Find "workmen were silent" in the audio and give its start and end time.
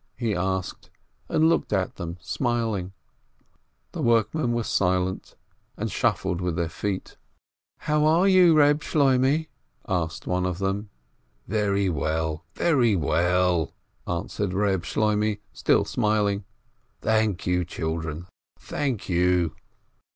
4.01-5.35